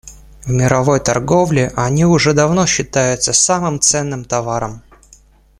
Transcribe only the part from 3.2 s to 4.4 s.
самым ценным